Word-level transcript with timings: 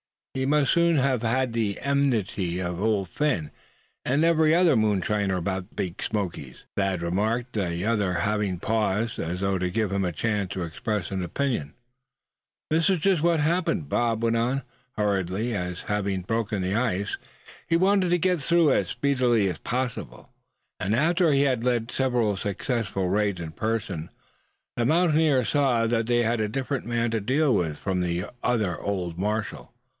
"He 0.33 0.45
must 0.45 0.71
soon 0.71 0.95
have 0.95 1.21
had 1.23 1.51
the 1.51 1.77
enmity 1.79 2.59
of 2.59 2.79
Old 2.81 3.09
Phin, 3.09 3.51
and 4.05 4.23
every 4.23 4.55
other 4.55 4.75
moonshiner 4.77 5.35
about 5.35 5.69
the 5.69 5.75
Big 5.75 6.01
Smokies," 6.01 6.63
Thad 6.75 7.01
remarked, 7.01 7.53
the 7.53 7.85
other 7.85 8.13
having 8.13 8.57
paused, 8.57 9.19
as 9.19 9.41
though 9.41 9.59
to 9.59 9.69
give 9.69 9.91
him 9.91 10.05
a 10.05 10.13
chance 10.13 10.53
to 10.53 10.63
express 10.63 11.11
an 11.11 11.21
opinion. 11.21 11.73
"That 12.69 12.89
is 12.89 12.99
just 12.99 13.21
what 13.21 13.41
happened, 13.41 13.83
suh," 13.83 13.89
Bob 13.89 14.23
went 14.23 14.37
on, 14.37 14.61
hurriedly, 14.93 15.53
as, 15.53 15.83
having 15.83 16.21
broken 16.21 16.61
the 16.61 16.75
ice, 16.75 17.17
he 17.67 17.75
wanted 17.75 18.09
to 18.09 18.17
get 18.17 18.41
through 18.41 18.71
as 18.73 18.87
speedily 18.87 19.49
as 19.49 19.59
possible. 19.59 20.29
"After 20.79 21.31
he 21.33 21.41
had 21.41 21.65
led 21.65 21.91
several 21.91 22.37
successful 22.37 23.09
raids 23.09 23.41
in 23.41 23.51
person, 23.51 24.09
the 24.77 24.85
mountaineers 24.85 25.49
saw 25.49 25.85
that 25.87 26.07
they 26.07 26.23
had 26.23 26.39
a 26.39 26.47
different 26.49 26.85
man 26.85 27.11
to 27.11 27.19
deal 27.19 27.53
with 27.53 27.77
from 27.77 27.99
the 27.99 28.25
other 28.41 28.81
old 28.81 29.19
marshal. 29.19 29.73